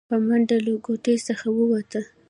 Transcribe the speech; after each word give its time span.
په 0.09 0.15
منډه 0.27 0.57
له 0.65 0.73
کوټې 0.85 1.15
څخه 1.27 1.47
ووته. 1.57 2.01